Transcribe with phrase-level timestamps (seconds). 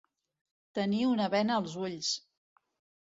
[0.79, 2.11] Tenir una bena als ulls.